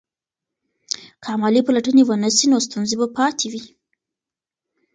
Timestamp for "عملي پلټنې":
1.35-2.03